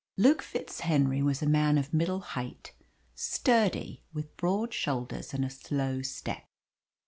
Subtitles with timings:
[0.17, 2.73] Luke FitzHenry was a man of middle height,
[3.13, 6.43] sturdy, with broad shoulders and a slow step.